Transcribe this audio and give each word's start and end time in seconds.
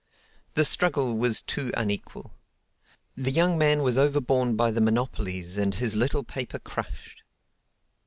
The 0.55 0.65
struggle 0.65 1.15
was 1.15 1.41
too 1.41 1.71
unequal. 1.77 2.33
The 3.15 3.29
young 3.29 3.55
man 3.55 3.83
was 3.83 3.99
overborne 3.99 4.55
by 4.55 4.71
the 4.71 4.81
monopolies 4.81 5.57
and 5.59 5.75
his 5.75 5.95
little 5.95 6.23
paper 6.23 6.57
crushed. 6.57 7.21